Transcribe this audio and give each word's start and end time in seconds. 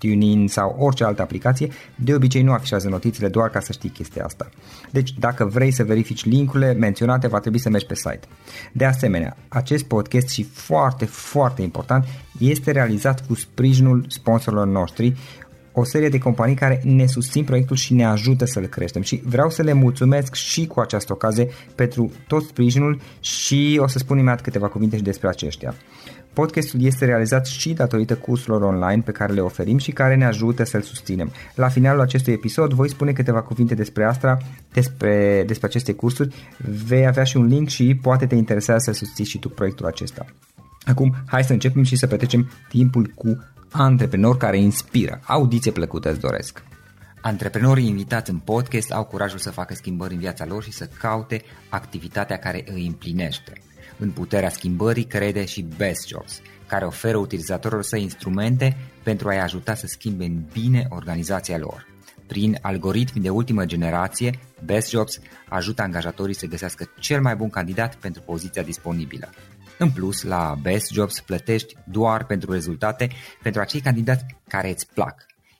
TuneIn 0.00 0.48
sau 0.48 0.76
orice 0.78 1.04
altă 1.04 1.22
aplicație, 1.22 1.68
de 1.94 2.14
obicei 2.14 2.42
nu 2.42 2.52
afișează 2.52 2.88
notițele 2.88 3.28
doar 3.28 3.50
ca 3.50 3.60
să 3.60 3.72
știi 3.72 3.88
chestia 3.88 4.24
asta. 4.24 4.50
Deci 4.90 5.12
dacă 5.18 5.44
vrei 5.44 5.70
să 5.70 5.84
verifici 5.84 6.24
linkurile 6.24 6.72
menționate, 6.72 7.26
va 7.26 7.40
trebui 7.40 7.58
să 7.58 7.68
mergi 7.68 7.86
pe 7.86 7.94
site. 7.94 8.20
De 8.72 8.84
asemenea, 8.84 9.36
acest 9.48 9.84
podcast 9.84 10.28
și 10.28 10.42
foarte, 10.42 11.04
foarte 11.04 11.62
important, 11.62 12.04
este 12.38 12.70
realizat 12.70 13.26
cu 13.26 13.34
sprijinul 13.34 14.04
sponsorilor 14.08 14.66
noștri, 14.66 15.16
o 15.72 15.84
serie 15.84 16.08
de 16.08 16.18
companii 16.18 16.54
care 16.54 16.80
ne 16.84 17.06
susțin 17.06 17.44
proiectul 17.44 17.76
și 17.76 17.94
ne 17.94 18.04
ajută 18.04 18.44
să-l 18.44 18.66
creștem 18.66 19.02
și 19.02 19.22
vreau 19.24 19.50
să 19.50 19.62
le 19.62 19.72
mulțumesc 19.72 20.34
și 20.34 20.66
cu 20.66 20.80
această 20.80 21.12
ocazie 21.12 21.48
pentru 21.74 22.12
tot 22.26 22.44
sprijinul 22.44 23.00
și 23.20 23.78
o 23.82 23.86
să 23.86 23.98
spun 23.98 24.18
imediat 24.18 24.40
câteva 24.40 24.68
cuvinte 24.68 24.96
și 24.96 25.02
despre 25.02 25.28
aceștia. 25.28 25.74
Podcastul 26.32 26.82
este 26.82 27.04
realizat 27.04 27.46
și 27.46 27.72
datorită 27.72 28.16
cursurilor 28.16 28.62
online 28.62 29.02
pe 29.04 29.10
care 29.10 29.32
le 29.32 29.40
oferim 29.40 29.78
și 29.78 29.92
care 29.92 30.16
ne 30.16 30.24
ajută 30.24 30.64
să-l 30.64 30.80
susținem. 30.80 31.32
La 31.54 31.68
finalul 31.68 32.00
acestui 32.00 32.32
episod 32.32 32.72
voi 32.72 32.88
spune 32.88 33.12
câteva 33.12 33.42
cuvinte 33.42 33.74
despre 33.74 34.04
asta, 34.04 34.38
despre, 34.72 35.44
despre 35.46 35.66
aceste 35.66 35.92
cursuri, 35.92 36.34
vei 36.86 37.06
avea 37.06 37.24
și 37.24 37.36
un 37.36 37.46
link 37.46 37.68
și 37.68 37.98
poate 38.02 38.26
te 38.26 38.34
interesează 38.34 38.90
să 38.90 39.04
susții 39.04 39.24
și 39.24 39.38
tu 39.38 39.48
proiectul 39.48 39.86
acesta. 39.86 40.24
Acum, 40.84 41.14
hai 41.26 41.44
să 41.44 41.52
începem 41.52 41.82
și 41.82 41.96
să 41.96 42.06
petrecem 42.06 42.50
timpul 42.68 43.12
cu 43.14 43.38
antreprenori 43.72 44.38
care 44.38 44.58
inspiră. 44.58 45.20
Audiție 45.26 45.70
plăcută 45.70 46.10
îți 46.10 46.20
doresc! 46.20 46.62
Antreprenorii 47.22 47.86
invitați 47.86 48.30
în 48.30 48.38
podcast 48.38 48.92
au 48.92 49.04
curajul 49.04 49.38
să 49.38 49.50
facă 49.50 49.74
schimbări 49.74 50.14
în 50.14 50.20
viața 50.20 50.44
lor 50.44 50.62
și 50.62 50.72
să 50.72 50.88
caute 50.98 51.42
activitatea 51.68 52.36
care 52.36 52.64
îi 52.72 52.86
împlinește. 52.86 53.52
În 53.98 54.10
puterea 54.10 54.48
schimbării 54.48 55.04
crede 55.04 55.44
și 55.44 55.66
Best 55.76 56.08
Jobs, 56.08 56.40
care 56.66 56.84
oferă 56.84 57.16
utilizatorilor 57.16 57.82
săi 57.82 58.02
instrumente 58.02 58.76
pentru 59.02 59.28
a-i 59.28 59.40
ajuta 59.40 59.74
să 59.74 59.86
schimbe 59.86 60.24
în 60.24 60.42
bine 60.52 60.86
organizația 60.88 61.58
lor. 61.58 61.86
Prin 62.26 62.58
algoritmi 62.62 63.22
de 63.22 63.30
ultimă 63.30 63.64
generație, 63.64 64.38
Best 64.64 64.90
Jobs 64.90 65.20
ajută 65.48 65.82
angajatorii 65.82 66.34
să 66.34 66.46
găsească 66.46 66.90
cel 66.98 67.20
mai 67.20 67.36
bun 67.36 67.50
candidat 67.50 67.94
pentru 67.94 68.22
poziția 68.22 68.62
disponibilă. 68.62 69.30
În 69.84 69.90
plus, 69.90 70.22
la 70.22 70.54
Best 70.62 70.92
Jobs 70.92 71.20
plătești 71.20 71.76
doar 71.84 72.24
pentru 72.24 72.52
rezultate 72.52 73.08
pentru 73.42 73.60
acei 73.60 73.80
candidați 73.80 74.24
care 74.48 74.68
îți 74.70 74.86
plac. 74.94 75.14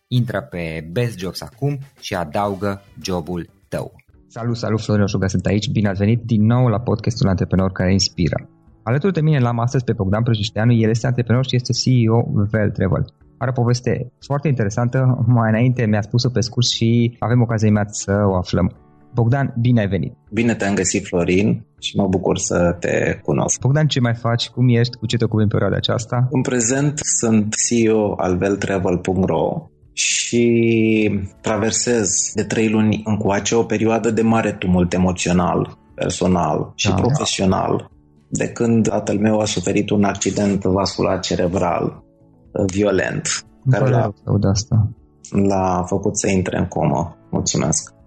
Intră 0.09 0.41
pe 0.51 0.89
Best 0.93 1.19
Jobs 1.19 1.41
acum 1.41 1.79
și 2.01 2.15
adaugă 2.15 2.83
jobul 3.03 3.49
tău. 3.69 3.93
Salut, 4.27 4.57
salut, 4.57 4.81
Florin 4.81 5.03
Oșuga, 5.03 5.27
sunt 5.27 5.47
aici. 5.47 5.71
Bine 5.71 5.89
ați 5.89 5.99
venit 5.99 6.21
din 6.23 6.43
nou 6.47 6.67
la 6.67 6.81
podcastul 6.81 7.29
Antreprenor 7.29 7.73
care 7.73 7.93
inspiră. 7.93 8.49
Alături 8.83 9.13
de 9.13 9.21
mine 9.21 9.39
l-am 9.39 9.59
astăzi 9.59 9.85
pe 9.85 9.93
Bogdan 9.93 10.23
Prăjișteanu, 10.23 10.73
el 10.73 10.91
este 10.91 11.07
antreprenor 11.07 11.45
și 11.47 11.57
este 11.57 11.73
CEO 11.73 12.19
Vel 12.51 12.71
Travel. 12.71 13.05
Are 13.39 13.51
o 13.51 13.61
poveste 13.61 14.13
foarte 14.27 14.49
interesantă, 14.49 14.99
mai 15.27 15.49
înainte 15.49 15.87
mi-a 15.87 16.03
spus-o 16.03 16.31
pe 16.31 16.41
scurs 16.41 16.69
și 16.69 17.17
avem 17.19 17.41
ocazia 17.41 17.69
imediat 17.69 17.95
să 17.95 18.13
o 18.27 18.37
aflăm. 18.37 18.90
Bogdan, 19.15 19.55
bine 19.61 19.81
ai 19.81 19.89
venit! 19.89 20.13
Bine 20.33 20.55
te-am 20.55 20.75
găsit, 20.75 21.07
Florin, 21.07 21.67
și 21.79 21.97
mă 21.97 22.07
bucur 22.07 22.39
să 22.39 22.77
te 22.81 23.21
cunosc. 23.23 23.61
Bogdan, 23.61 23.87
ce 23.87 24.01
mai 24.01 24.15
faci? 24.15 24.49
Cum 24.49 24.69
ești? 24.69 24.97
Cu 24.97 25.07
ce 25.07 25.17
te 25.17 25.25
ocupi 25.25 25.43
în 25.43 25.49
perioada 25.49 25.77
aceasta? 25.77 26.29
În 26.31 26.43
prezent 26.43 26.99
sunt 26.99 27.55
CEO 27.69 28.15
al 28.17 28.37
veltravel.ro 28.37 29.71
și 29.93 31.21
traversez 31.41 32.33
de 32.35 32.43
trei 32.43 32.69
luni 32.69 33.03
încoace 33.05 33.55
o 33.55 33.63
perioadă 33.63 34.11
de 34.11 34.23
mare 34.23 34.53
tumult 34.53 34.93
emoțional, 34.93 35.79
personal 35.95 36.73
și 36.75 36.89
da, 36.89 36.95
profesional, 36.95 37.77
da. 37.77 37.89
de 38.29 38.49
când 38.49 38.89
tatăl 38.89 39.19
meu 39.19 39.41
a 39.41 39.45
suferit 39.45 39.91
un 39.91 40.05
accident 40.05 40.63
vascular 40.63 41.21
cerebral 41.21 42.05
uh, 42.53 42.65
violent, 42.67 43.45
care 43.71 43.91
l-a, 43.91 44.13
asta. 44.51 44.91
l-a 45.31 45.85
făcut 45.87 46.19
să 46.19 46.29
intre 46.29 46.59
în 46.59 46.67
comă. 46.67 47.17
Mulțumesc. 47.31 47.99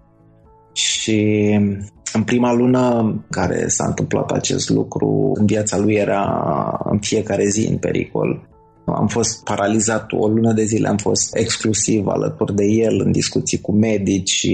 Și 0.74 1.50
în 2.12 2.22
prima 2.22 2.52
lună 2.52 3.14
care 3.30 3.68
s-a 3.68 3.84
întâmplat 3.86 4.30
acest 4.30 4.68
lucru, 4.68 5.32
în 5.34 5.46
viața 5.46 5.78
lui 5.78 5.94
era 5.94 6.24
în 6.90 6.98
fiecare 6.98 7.46
zi 7.48 7.66
în 7.66 7.76
pericol. 7.76 8.48
Am 8.86 9.06
fost 9.06 9.44
paralizat 9.44 10.12
o 10.12 10.28
lună 10.28 10.52
de 10.52 10.64
zile, 10.64 10.88
am 10.88 10.96
fost 10.96 11.36
exclusiv 11.36 12.06
alături 12.06 12.54
de 12.54 12.64
el 12.64 13.00
în 13.04 13.12
discuții 13.12 13.60
cu 13.60 13.72
medici, 13.72 14.46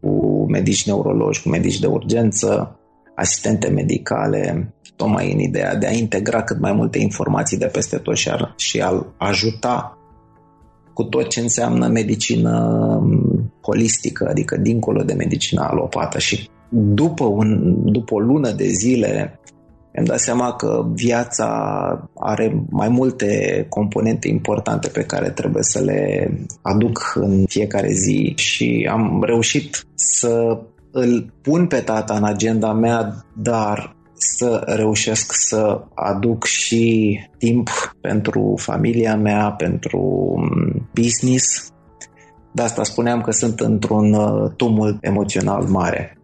cu 0.00 0.44
medici 0.48 0.86
neurologi, 0.86 1.42
cu 1.42 1.48
medici 1.48 1.78
de 1.78 1.86
urgență, 1.86 2.78
asistente 3.14 3.68
medicale, 3.68 4.74
tocmai 4.96 5.32
în 5.32 5.38
ideea 5.38 5.76
de 5.76 5.86
a 5.86 5.92
integra 5.92 6.42
cât 6.42 6.60
mai 6.60 6.72
multe 6.72 6.98
informații 6.98 7.58
de 7.58 7.66
peste 7.66 7.96
tot 7.96 8.16
și, 8.16 8.28
a, 8.28 8.54
și 8.56 8.80
a 8.80 9.06
ajuta 9.18 9.98
cu 10.94 11.02
tot 11.02 11.28
ce 11.28 11.40
înseamnă 11.40 11.86
medicină 11.86 12.78
holistică, 13.60 14.26
adică 14.30 14.56
dincolo 14.56 15.02
de 15.02 15.12
medicina 15.12 15.66
alopată 15.66 16.18
și 16.18 16.48
după, 16.68 17.24
un, 17.24 17.74
după 17.92 18.14
o 18.14 18.18
lună 18.18 18.50
de 18.50 18.66
zile 18.66 19.40
mi-am 19.92 20.04
dat 20.04 20.18
seama 20.18 20.52
că 20.52 20.86
viața 20.94 21.48
are 22.14 22.64
mai 22.70 22.88
multe 22.88 23.66
componente 23.68 24.28
importante 24.28 24.88
pe 24.88 25.02
care 25.02 25.30
trebuie 25.30 25.62
să 25.62 25.80
le 25.80 26.30
aduc 26.62 27.12
în 27.14 27.44
fiecare 27.46 27.92
zi 27.92 28.32
și 28.36 28.88
am 28.90 29.22
reușit 29.26 29.84
să 29.94 30.58
îl 30.90 31.32
pun 31.42 31.66
pe 31.66 31.80
tata 31.80 32.14
în 32.14 32.24
agenda 32.24 32.72
mea, 32.72 33.24
dar 33.36 33.96
să 34.14 34.62
reușesc 34.66 35.32
să 35.32 35.80
aduc 35.94 36.44
și 36.44 37.18
timp 37.38 37.68
pentru 38.00 38.54
familia 38.56 39.16
mea, 39.16 39.50
pentru 39.50 40.34
business. 40.94 41.72
De 42.52 42.62
asta 42.62 42.84
spuneam 42.84 43.20
că 43.20 43.30
sunt 43.30 43.60
într-un 43.60 44.12
uh, 44.12 44.50
tumult 44.56 44.96
emoțional 45.00 45.62
mare. 45.62 46.14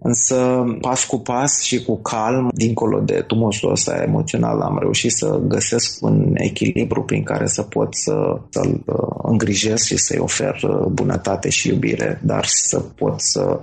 Însă, 0.00 0.64
pas 0.80 1.04
cu 1.04 1.18
pas 1.18 1.60
și 1.60 1.84
cu 1.84 2.00
calm, 2.00 2.48
dincolo 2.54 3.00
de 3.00 3.24
tumultul 3.26 3.70
ăsta 3.70 4.02
emoțional, 4.06 4.60
am 4.60 4.78
reușit 4.80 5.10
să 5.10 5.40
găsesc 5.46 6.04
un 6.04 6.32
echilibru 6.34 7.02
prin 7.02 7.22
care 7.22 7.46
să 7.46 7.62
pot 7.62 7.94
să, 7.94 8.40
să-l 8.48 8.82
uh, 8.86 9.18
îngrijesc 9.22 9.84
și 9.84 9.96
să-i 9.96 10.18
ofer 10.18 10.62
uh, 10.62 10.86
bunătate 10.86 11.48
și 11.48 11.68
iubire, 11.68 12.20
dar 12.24 12.44
să 12.44 12.78
pot 12.78 13.20
să 13.20 13.60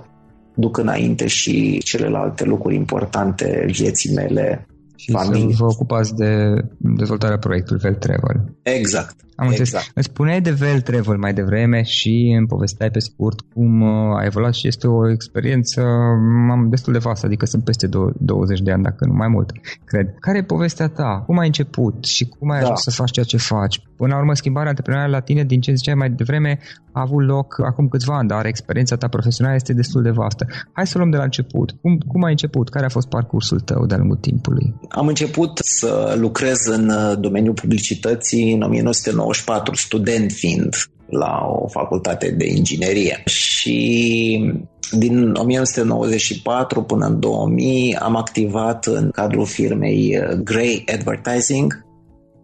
duc 0.54 0.78
înainte 0.78 1.26
și 1.26 1.78
celelalte 1.78 2.44
lucruri 2.44 2.74
importante 2.74 3.64
vieții 3.68 4.14
mele, 4.14 4.66
și 4.96 5.10
familie. 5.10 5.54
să 5.54 5.56
vă 5.58 5.64
ocupați 5.64 6.14
de 6.14 6.54
dezvoltarea 6.76 7.38
proiectului 7.38 7.80
Vel 7.82 7.94
Travel. 7.94 8.56
Exact. 8.62 9.16
Am 9.36 9.50
exact. 9.50 9.90
Îți 9.94 10.06
spuneai 10.06 10.40
de 10.40 10.50
Vel 10.50 10.80
Travel 10.80 11.16
mai 11.16 11.34
devreme 11.34 11.82
și 11.82 12.34
îmi 12.38 12.46
povesteai 12.46 12.90
pe 12.90 12.98
scurt 12.98 13.40
cum 13.54 13.80
uh, 13.80 14.16
a 14.18 14.24
evoluat 14.24 14.54
și 14.54 14.66
este 14.66 14.86
o 14.86 15.10
experiență 15.10 15.80
am 16.50 16.66
destul 16.70 16.92
de 16.92 16.98
vastă, 16.98 17.26
adică 17.26 17.46
sunt 17.46 17.64
peste 17.64 17.88
20 18.18 18.60
de 18.60 18.72
ani, 18.72 18.82
dacă 18.82 19.04
nu 19.06 19.12
mai 19.12 19.28
mult, 19.28 19.50
cred. 19.84 20.14
Care 20.20 20.38
e 20.38 20.42
povestea 20.42 20.88
ta? 20.88 21.22
Cum 21.26 21.38
ai 21.38 21.46
început 21.46 22.04
și 22.04 22.24
cum 22.28 22.50
ai 22.50 22.58
da. 22.58 22.64
ajuns 22.64 22.80
să 22.80 22.90
faci 22.90 23.10
ceea 23.10 23.24
ce 23.24 23.36
faci? 23.36 23.80
Până 23.96 24.12
la 24.12 24.18
urmă, 24.18 24.34
schimbarea 24.34 24.68
antreprenorială 24.68 25.16
la 25.16 25.22
tine, 25.22 25.44
din 25.44 25.60
ce 25.60 25.74
ziceai 25.74 25.94
mai 25.94 26.10
devreme, 26.10 26.58
a 26.92 27.00
avut 27.00 27.26
loc 27.26 27.60
acum 27.64 27.88
câțiva 27.88 28.16
ani, 28.16 28.28
dar 28.28 28.46
experiența 28.46 28.96
ta 28.96 29.08
profesională 29.08 29.56
este 29.56 29.72
destul 29.72 30.02
de 30.02 30.10
vastă. 30.10 30.46
Hai 30.72 30.86
să 30.86 30.98
luăm 30.98 31.10
de 31.10 31.16
la 31.16 31.22
început. 31.22 31.70
Cum, 31.80 31.98
cum 32.06 32.24
ai 32.24 32.30
început? 32.30 32.68
Care 32.68 32.84
a 32.84 32.88
fost 32.88 33.08
parcursul 33.08 33.60
tău 33.60 33.86
de-a 33.86 33.96
lungul 33.96 34.16
timpului? 34.16 34.74
Am 34.88 35.06
început 35.06 35.58
să 35.62 36.16
lucrez 36.18 36.66
în 36.66 36.88
uh, 36.88 37.18
domeniul 37.18 37.54
publicității 37.54 38.52
în 38.52 38.62
1994, 39.26 39.74
student 39.74 40.32
fiind 40.32 40.74
la 41.06 41.46
o 41.62 41.68
facultate 41.68 42.30
de 42.30 42.46
inginerie. 42.48 43.22
Și 43.24 44.54
din 44.92 45.34
1994 45.34 46.82
până 46.82 47.06
în 47.06 47.20
2000 47.20 47.96
am 47.96 48.16
activat 48.16 48.86
în 48.86 49.10
cadrul 49.10 49.46
firmei 49.46 50.18
uh, 50.18 50.36
Grey 50.44 50.84
Advertising, 50.92 51.84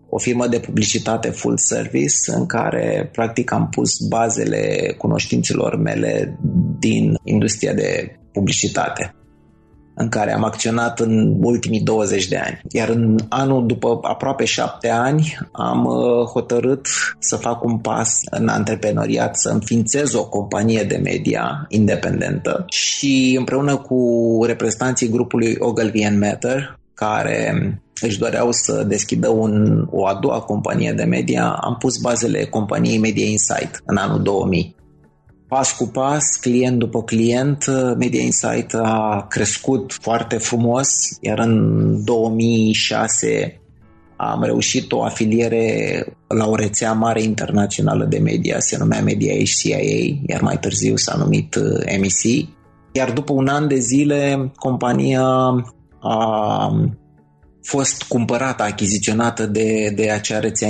o 0.09 0.19
firmă 0.19 0.47
de 0.47 0.59
publicitate 0.59 1.29
full 1.29 1.57
service 1.57 2.15
în 2.27 2.47
care 2.47 3.09
practic 3.13 3.53
am 3.53 3.69
pus 3.69 3.99
bazele 4.09 4.95
cunoștințelor 4.99 5.77
mele 5.77 6.39
din 6.79 7.15
industria 7.25 7.73
de 7.73 8.17
publicitate 8.33 9.15
în 9.95 10.09
care 10.09 10.35
am 10.35 10.45
acționat 10.45 11.01
în 11.01 11.37
ultimii 11.41 11.81
20 11.81 12.29
de 12.29 12.37
ani. 12.37 12.61
Iar 12.71 12.89
în 12.89 13.19
anul 13.29 13.67
după 13.67 13.99
aproape 14.03 14.45
șapte 14.45 14.89
ani 14.89 15.39
am 15.53 15.85
uh, 15.85 16.27
hotărât 16.27 16.87
să 17.19 17.37
fac 17.37 17.65
un 17.65 17.79
pas 17.79 18.19
în 18.31 18.49
antreprenoriat, 18.49 19.37
să 19.37 19.49
înființez 19.49 20.15
o 20.15 20.29
companie 20.29 20.83
de 20.83 21.01
media 21.03 21.67
independentă 21.69 22.65
și 22.69 23.35
împreună 23.39 23.77
cu 23.77 24.41
reprezentanții 24.47 25.09
grupului 25.09 25.57
Ogilvy 25.59 26.09
Matter, 26.21 26.79
care 26.95 27.55
își 28.01 28.19
doreau 28.19 28.53
să 28.53 28.85
deschidă 28.89 29.29
un, 29.29 29.87
o 29.91 30.07
a 30.07 30.19
doua 30.21 30.41
companie 30.41 30.93
de 30.93 31.05
media, 31.05 31.59
am 31.61 31.77
pus 31.77 31.97
bazele 31.99 32.45
companiei 32.45 32.99
Media 32.99 33.27
Insight 33.27 33.83
în 33.87 33.97
anul 33.97 34.23
2000 34.23 34.75
pas 35.53 35.73
cu 35.73 35.87
pas, 35.87 36.37
client 36.41 36.79
după 36.79 37.03
client, 37.03 37.65
Media 37.99 38.21
Insight 38.23 38.75
a 38.75 39.27
crescut 39.29 39.93
foarte 40.01 40.37
frumos, 40.37 40.89
iar 41.21 41.39
în 41.39 42.05
2006 42.05 43.61
am 44.17 44.43
reușit 44.43 44.93
o 44.93 45.03
afiliere 45.03 46.05
la 46.29 46.49
o 46.49 46.55
rețea 46.55 46.93
mare 46.93 47.23
internațională 47.23 48.05
de 48.05 48.19
media, 48.19 48.59
se 48.59 48.77
numea 48.79 49.03
Media 49.03 49.35
HCIA, 49.35 49.79
iar 50.27 50.41
mai 50.41 50.59
târziu 50.59 50.97
s-a 50.97 51.17
numit 51.17 51.55
uh, 51.55 51.99
MEC. 52.01 52.49
Iar 52.93 53.13
după 53.13 53.33
un 53.33 53.49
an 53.49 53.69
de 53.69 53.79
zile, 53.79 54.53
compania 54.57 55.27
a 56.01 56.69
fost 57.63 58.03
cumpărată, 58.03 58.63
achiziționată 58.63 59.47
de, 59.47 59.93
de 59.97 60.11
acea 60.11 60.39
rețea 60.39 60.69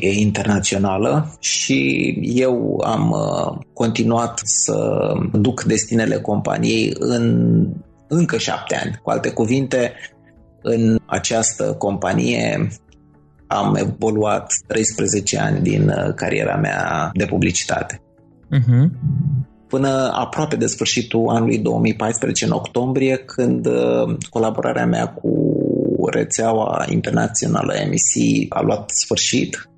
internațională 0.00 1.36
și 1.40 2.08
eu 2.22 2.82
am 2.84 3.10
uh, 3.10 3.58
continuat 3.72 4.40
să 4.44 5.12
duc 5.32 5.62
destinele 5.62 6.16
companiei 6.16 6.94
în 6.98 7.66
încă 8.08 8.38
șapte 8.38 8.76
ani. 8.76 9.00
Cu 9.02 9.10
alte 9.10 9.30
cuvinte, 9.30 9.92
în 10.62 10.98
această 11.06 11.74
companie 11.78 12.68
am 13.46 13.74
evoluat 13.74 14.52
13 14.66 15.38
ani 15.38 15.60
din 15.60 15.88
uh, 15.88 16.14
cariera 16.14 16.56
mea 16.56 17.10
de 17.14 17.24
publicitate. 17.24 18.00
Uh-huh. 18.54 18.88
Până 19.68 20.10
aproape 20.14 20.56
de 20.56 20.66
sfârșitul 20.66 21.28
anului 21.28 21.58
2014, 21.58 22.44
în 22.44 22.50
octombrie, 22.50 23.16
când 23.16 23.66
uh, 23.66 24.16
colaborarea 24.30 24.86
mea 24.86 25.08
cu 25.08 25.43
rețeaua 26.08 26.86
internațională 26.90 27.72
MEC 27.88 28.46
a 28.48 28.60
luat 28.60 28.90
sfârșit 28.90 29.68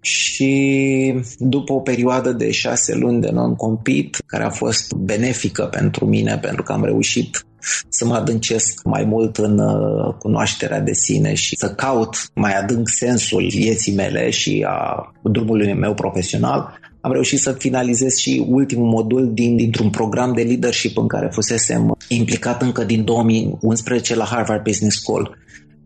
și 0.00 1.14
după 1.38 1.72
o 1.72 1.80
perioadă 1.80 2.32
de 2.32 2.50
șase 2.50 2.94
luni 2.94 3.20
de 3.20 3.30
non-compete, 3.30 4.18
care 4.26 4.44
a 4.44 4.50
fost 4.50 4.92
benefică 4.92 5.64
pentru 5.64 6.06
mine, 6.06 6.38
pentru 6.38 6.62
că 6.62 6.72
am 6.72 6.84
reușit 6.84 7.46
să 7.88 8.04
mă 8.04 8.14
adâncesc 8.14 8.80
mai 8.84 9.04
mult 9.04 9.36
în 9.36 9.58
uh, 9.58 10.14
cunoașterea 10.18 10.80
de 10.80 10.92
sine 10.92 11.34
și 11.34 11.56
să 11.56 11.74
caut 11.74 12.16
mai 12.34 12.58
adânc 12.58 12.88
sensul 12.88 13.46
vieții 13.48 13.94
mele 13.94 14.30
și 14.30 14.64
a 14.68 15.12
drumului 15.22 15.74
meu 15.74 15.94
profesional, 15.94 16.78
am 17.04 17.12
reușit 17.12 17.38
să 17.38 17.52
finalizez 17.52 18.14
și 18.16 18.46
ultimul 18.48 18.86
modul 18.86 19.30
din, 19.32 19.56
dintr-un 19.56 19.90
program 19.90 20.32
de 20.32 20.42
leadership 20.42 20.98
în 20.98 21.06
care 21.06 21.28
fusesem 21.32 21.96
implicat 22.08 22.62
încă 22.62 22.84
din 22.84 23.04
2011 23.04 24.14
la 24.16 24.24
Harvard 24.24 24.62
Business 24.62 25.00
School. 25.00 25.36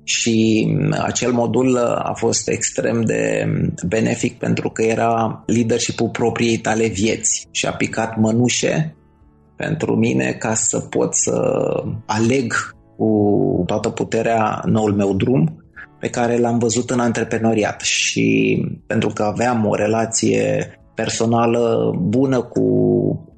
Și 0.05 0.69
acel 1.03 1.33
modul 1.33 1.77
a 1.79 2.13
fost 2.17 2.49
extrem 2.49 3.05
de 3.05 3.47
benefic 3.89 4.39
pentru 4.39 4.69
că 4.69 4.83
era 4.83 5.43
leadership-ul 5.47 6.09
propriei 6.09 6.57
tale 6.57 6.87
vieți 6.87 7.47
și 7.51 7.67
a 7.67 7.73
picat 7.73 8.17
mănușe 8.17 8.97
pentru 9.57 9.97
mine 9.97 10.33
ca 10.33 10.55
să 10.55 10.79
pot 10.79 11.15
să 11.15 11.63
aleg 12.07 12.55
cu 12.97 13.63
toată 13.67 13.89
puterea 13.89 14.63
noul 14.65 14.93
meu 14.95 15.15
drum 15.15 15.65
pe 16.01 16.09
care 16.09 16.39
l-am 16.39 16.59
văzut 16.59 16.91
în 16.91 17.01
antreprenoriat 17.01 17.81
și 17.81 18.59
pentru 18.87 19.09
că 19.09 19.23
aveam 19.23 19.67
o 19.67 19.75
relație 19.75 20.71
personală 20.97 21.95
bună 21.99 22.43
cu 22.43 22.63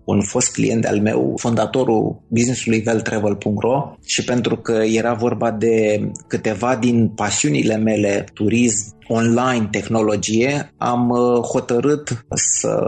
un 0.04 0.20
fost 0.20 0.52
client 0.52 0.84
al 0.84 1.00
meu, 1.00 1.34
fondatorul 1.36 2.22
businessului 2.28 2.80
veltravel.ro 2.80 3.92
și 4.04 4.24
pentru 4.24 4.56
că 4.56 4.72
era 4.72 5.14
vorba 5.14 5.50
de 5.50 6.10
câteva 6.26 6.76
din 6.76 7.08
pasiunile 7.08 7.76
mele, 7.76 8.24
turism, 8.34 8.96
online, 9.08 9.68
tehnologie, 9.70 10.72
am 10.76 11.08
uh, 11.08 11.40
hotărât 11.42 12.24
să 12.34 12.78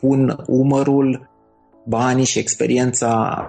pun 0.00 0.44
umărul, 0.46 1.30
banii 1.86 2.24
și 2.24 2.38
experiența 2.38 3.48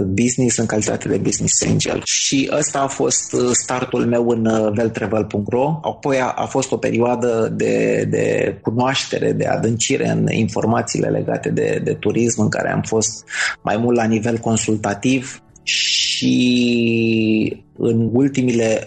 business 0.00 0.56
în 0.56 0.66
calitate 0.66 1.08
de 1.08 1.16
business 1.16 1.62
angel. 1.62 2.00
Și 2.04 2.50
ăsta 2.58 2.80
a 2.80 2.86
fost 2.86 3.32
uh, 3.32 3.50
startul 3.52 4.06
meu 4.06 4.28
în 4.28 4.72
veltravel.ro. 4.74 5.60
Uh, 5.60 5.78
Apoi 5.82 6.20
a, 6.20 6.32
a 6.36 6.44
fost 6.44 6.72
o 6.72 6.76
perioadă 6.76 7.52
de, 7.56 8.06
de 8.10 8.58
cunoaștere, 8.62 9.32
de 9.32 9.46
adâncire 9.46 10.08
în 10.08 10.26
informațiile 10.30 11.08
legate 11.08 11.48
de, 11.48 11.80
de 11.84 11.92
turism, 11.92 12.42
în 12.42 12.48
care 12.48 12.72
am 12.72 12.82
fost 12.82 13.24
mai 13.62 13.76
mult 13.76 13.96
la 13.96 14.04
nivel 14.04 14.38
consultativ 14.38 15.42
și 15.62 17.62
în 17.78 18.08
ultimile 18.12 18.86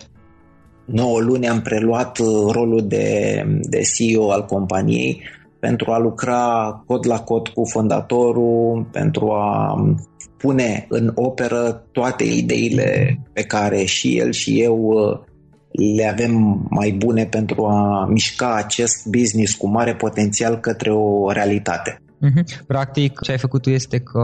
9 0.86 1.20
luni 1.20 1.48
am 1.48 1.62
preluat 1.62 2.18
uh, 2.18 2.52
rolul 2.52 2.88
de, 2.88 3.44
de 3.62 3.82
CEO 3.96 4.32
al 4.32 4.46
companiei 4.46 5.22
pentru 5.68 5.92
a 5.92 5.98
lucra 5.98 6.44
cod 6.86 7.06
la 7.08 7.20
cod 7.20 7.48
cu 7.48 7.62
fondatorul, 7.66 8.88
pentru 8.92 9.32
a 9.32 9.76
pune 10.38 10.86
în 10.90 11.12
operă 11.16 11.84
toate 11.92 12.24
ideile 12.24 13.20
pe 13.34 13.42
care 13.42 13.84
și 13.84 14.18
el 14.18 14.32
și 14.32 14.62
eu 14.62 14.78
uh, 14.78 15.20
le 15.96 16.06
avem 16.06 16.66
mai 16.70 16.92
bune 16.92 17.26
pentru 17.26 17.66
a 17.66 18.06
mișca 18.10 18.56
acest 18.56 19.08
business 19.08 19.54
cu 19.54 19.68
mare 19.68 19.96
potențial 19.96 20.60
către 20.60 20.92
o 20.92 21.32
realitate. 21.32 22.00
Uh-huh. 22.00 22.66
Practic, 22.68 23.20
ce 23.20 23.32
ai 23.32 23.38
făcut 23.38 23.62
tu 23.62 23.70
este 23.70 24.00
că 24.00 24.20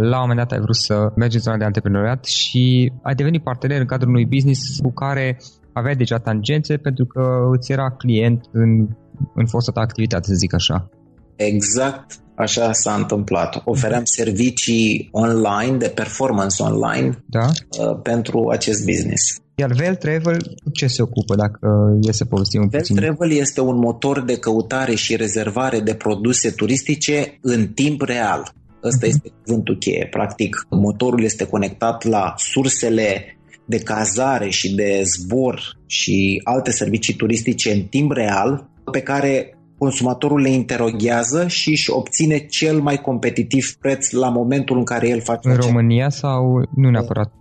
la 0.00 0.16
un 0.16 0.20
moment 0.20 0.38
dat 0.38 0.52
ai 0.52 0.60
vrut 0.60 0.76
să 0.76 1.12
mergi 1.16 1.36
în 1.36 1.42
zona 1.42 1.56
de 1.56 1.64
antreprenoriat 1.64 2.24
și 2.24 2.92
ai 3.02 3.14
devenit 3.14 3.42
partener 3.42 3.80
în 3.80 3.86
cadrul 3.86 4.10
unui 4.10 4.26
business 4.26 4.60
cu 4.82 4.92
care 4.92 5.38
aveai 5.78 5.96
deja 5.96 6.18
tangențe 6.18 6.76
pentru 6.76 7.04
că 7.04 7.22
îți 7.56 7.72
era 7.72 7.90
client 7.90 8.44
în, 8.52 8.88
în 9.34 9.46
fosta 9.46 9.72
ta 9.72 9.80
activitate, 9.80 10.26
să 10.26 10.34
zic 10.34 10.54
așa. 10.54 10.90
Exact 11.36 12.20
așa 12.38 12.72
s-a 12.72 12.94
întâmplat. 12.94 13.62
Ofeream 13.64 14.04
servicii 14.04 15.08
online, 15.12 15.76
de 15.76 15.88
performance 15.88 16.62
online 16.62 17.24
da? 17.26 17.46
uh, 17.46 18.00
pentru 18.02 18.48
acest 18.48 18.84
business. 18.84 19.22
Iar 19.54 19.72
Vel 19.72 19.94
Travel 19.94 20.36
ce 20.72 20.86
se 20.86 21.02
ocupă, 21.02 21.34
dacă 21.34 21.98
e 22.00 22.12
să 22.12 22.24
povestim 22.24 22.60
un 22.60 22.68
Vel 22.68 22.80
puțin? 22.80 22.96
Travel 22.96 23.30
este 23.30 23.60
un 23.60 23.78
motor 23.78 24.24
de 24.24 24.38
căutare 24.38 24.94
și 24.94 25.16
rezervare 25.16 25.80
de 25.80 25.94
produse 25.94 26.50
turistice 26.50 27.38
în 27.40 27.68
timp 27.68 28.00
real. 28.02 28.52
Ăsta 28.84 29.06
uh-huh. 29.06 29.08
este 29.08 29.32
cuvântul 29.44 29.76
cheie. 29.78 30.08
Practic, 30.10 30.66
motorul 30.70 31.22
este 31.22 31.46
conectat 31.46 32.04
la 32.04 32.34
sursele 32.36 33.37
de 33.68 33.78
cazare 33.78 34.48
și 34.48 34.74
de 34.74 35.02
zbor 35.04 35.60
și 35.86 36.40
alte 36.44 36.70
servicii 36.70 37.14
turistice 37.14 37.72
în 37.72 37.82
timp 37.82 38.12
real 38.12 38.70
pe 38.92 39.00
care 39.00 39.58
consumatorul 39.78 40.40
le 40.40 40.48
interoghează 40.48 41.46
și 41.46 41.70
își 41.70 41.90
obține 41.90 42.38
cel 42.38 42.80
mai 42.80 42.96
competitiv 42.96 43.72
preț 43.80 44.10
la 44.10 44.28
momentul 44.28 44.76
în 44.76 44.84
care 44.84 45.08
el 45.08 45.20
face 45.20 45.48
În 45.48 45.56
România 45.56 46.08
sau 46.08 46.68
nu 46.74 46.90
neapărat? 46.90 47.32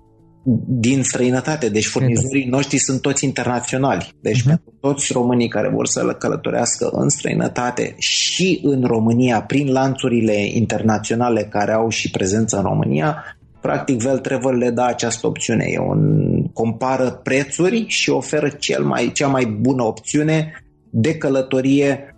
Din 0.68 1.04
străinătate, 1.04 1.70
deci 1.70 1.88
furnizorii 1.88 2.48
noștri 2.50 2.78
sunt 2.78 3.02
toți 3.02 3.26
internaționali. 3.26 4.14
Deci 4.22 4.42
uh-huh. 4.42 4.46
pentru 4.46 4.74
toți 4.80 5.14
românii 5.14 5.48
care 5.48 5.70
vor 5.70 5.88
să 5.88 6.16
călătorească 6.20 6.90
în 6.92 7.10
străinătate 7.10 7.96
și 7.98 8.60
în 8.64 8.84
România, 8.84 9.42
prin 9.42 9.72
lanțurile 9.72 10.46
internaționale 10.46 11.44
care 11.44 11.72
au 11.72 11.90
și 11.90 12.12
prezență 12.12 12.58
în 12.58 12.64
România, 12.64 13.24
practic 13.68 14.02
Vel 14.02 14.20
Travel 14.20 14.58
le 14.58 14.70
dă 14.70 14.82
această 14.82 15.28
opțiune. 15.28 15.66
E 15.68 15.80
un, 15.80 16.44
compară 16.54 17.10
prețuri 17.24 17.86
și 17.88 18.10
oferă 18.10 18.50
cel 18.50 18.84
mai, 18.84 19.12
cea 19.12 19.28
mai 19.28 19.46
bună 19.46 19.84
opțiune 19.84 20.64
de 20.90 21.18
călătorie 21.18 22.16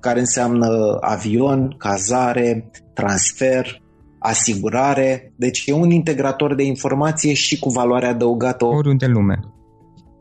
care 0.00 0.18
înseamnă 0.18 0.96
avion, 1.00 1.74
cazare, 1.78 2.70
transfer, 2.94 3.82
asigurare. 4.18 5.32
Deci 5.36 5.62
e 5.66 5.72
un 5.72 5.90
integrator 5.90 6.54
de 6.54 6.62
informație 6.62 7.32
și 7.32 7.58
cu 7.58 7.68
valoare 7.68 8.06
adăugată. 8.06 8.64
Oriunde 8.64 9.04
în 9.04 9.12
lume. 9.12 9.40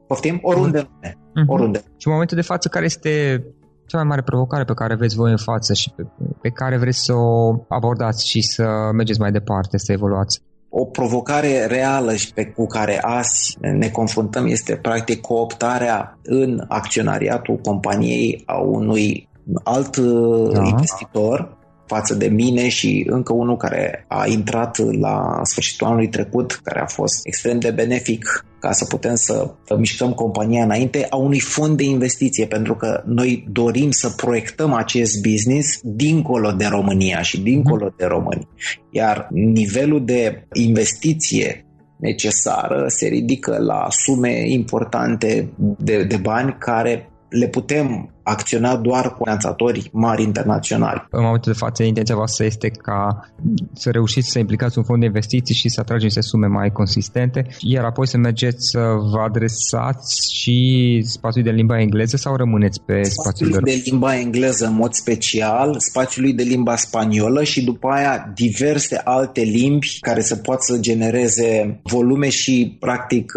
Poftim? 0.08 0.40
Oriunde 0.42 0.78
în 0.78 0.88
lume. 0.92 1.16
Uh-huh. 1.16 1.48
Oriunde. 1.48 1.78
Și 1.78 2.08
în 2.08 2.12
momentul 2.12 2.38
de 2.38 2.44
față, 2.44 2.68
care 2.68 2.86
este 2.86 3.44
cea 3.86 3.98
mai 3.98 4.08
mare 4.08 4.22
provocare 4.22 4.64
pe 4.64 4.74
care 4.74 4.96
veți 4.96 5.16
voi 5.16 5.32
în 5.32 5.38
față 5.38 5.74
și 5.74 5.92
pe, 5.96 6.04
pe 6.42 6.50
care 6.50 6.78
vreți 6.78 7.04
să 7.04 7.14
o 7.14 7.66
abordați 7.68 8.30
și 8.30 8.42
să 8.42 8.64
mergeți 8.94 9.20
mai 9.20 9.32
departe, 9.32 9.78
să 9.78 9.92
evoluați? 9.92 10.42
O 10.74 10.86
provocare 10.86 11.66
reală 11.66 12.16
și 12.16 12.34
pe 12.34 12.46
cu 12.46 12.66
care 12.66 13.00
azi 13.02 13.58
ne 13.60 13.90
confruntăm 13.90 14.48
este 14.48 14.76
practic 14.76 15.22
cooptarea 15.22 16.18
în 16.24 16.64
acționariatul 16.68 17.58
companiei 17.58 18.44
a 18.46 18.60
unui 18.60 19.28
alt 19.64 19.98
da. 19.98 20.64
investitor 20.64 21.58
față 21.94 22.14
de 22.16 22.28
mine 22.28 22.70
și 22.70 23.06
încă 23.10 23.34
unul 23.34 23.58
care 23.58 24.06
a 24.08 24.28
intrat 24.28 24.78
la 25.00 25.40
sfârșitul 25.44 25.88
anului 25.88 26.10
trecut, 26.10 26.60
care 26.64 26.80
a 26.80 26.86
fost 26.86 27.20
extrem 27.24 27.60
de 27.60 27.72
benefic 27.72 28.46
ca 28.60 28.72
să 28.72 28.86
putem 28.86 29.16
să 29.16 29.52
mișcăm 29.78 30.14
compania 30.14 30.64
înainte, 30.64 31.08
a 31.10 31.16
unui 31.16 31.40
fond 31.40 31.78
de 31.78 31.84
investiție, 31.84 32.46
pentru 32.46 32.76
că 32.76 33.04
noi 33.06 33.48
dorim 33.52 33.92
să 33.92 34.10
proiectăm 34.10 34.74
acest 34.74 35.22
business 35.22 35.80
dincolo 35.84 36.52
de 36.52 36.66
România 36.66 37.22
și 37.22 37.42
dincolo 37.42 37.94
de 37.98 38.06
români. 38.06 38.48
Iar 38.92 39.28
nivelul 39.30 40.06
de 40.06 40.48
investiție 40.54 41.66
necesară 41.98 42.86
se 42.88 43.08
ridică 43.08 43.58
la 43.58 43.88
sume 43.90 44.50
importante 44.50 45.50
de, 45.78 46.04
de 46.04 46.18
bani 46.18 46.56
care 46.60 47.11
le 47.32 47.48
putem 47.48 48.10
acționa 48.24 48.76
doar 48.76 49.12
cu 49.12 49.24
finanțatori 49.24 49.90
mari 49.92 50.24
internaționali. 50.24 51.08
În 51.10 51.24
momentul 51.24 51.52
de 51.52 51.58
față, 51.58 51.84
intenția 51.84 52.16
voastră 52.16 52.46
este 52.46 52.70
ca 52.70 53.32
să 53.74 53.90
reușiți 53.90 54.30
să 54.30 54.40
implicați 54.40 54.78
un 54.78 54.84
fond 54.84 55.00
de 55.00 55.06
investiții 55.06 55.56
și 55.56 55.70
să 55.70 55.80
atrageți 55.80 56.18
sume 56.22 56.48
mai 56.48 56.72
consistente, 56.72 57.48
iar 57.60 57.84
apoi 57.84 58.08
să 58.08 58.18
mergeți 58.18 58.70
să 58.70 58.80
vă 59.12 59.20
adresați 59.20 60.34
și 60.34 60.58
spațiul 61.06 61.44
de 61.44 61.50
limba 61.50 61.80
engleză 61.80 62.18
sau 62.18 62.36
rămâneți 62.36 62.82
pe 62.86 63.04
spațiul, 63.04 63.50
spațiul 63.50 63.50
de... 63.50 63.72
de 63.72 63.82
limba 63.86 64.18
engleză 64.18 64.66
în 64.66 64.74
mod 64.74 64.94
special, 64.94 65.76
spațiului 65.80 66.34
de 66.34 66.44
limba 66.44 66.76
spaniolă 66.76 67.44
și 67.44 67.64
după 67.64 67.88
aia 67.88 68.32
diverse 68.36 69.02
alte 69.04 69.42
limbi 69.42 69.98
care 70.00 70.22
să 70.22 70.36
poată 70.36 70.62
să 70.64 70.78
genereze 70.80 71.80
volume 71.84 72.30
și 72.30 72.78
practic 72.80 73.32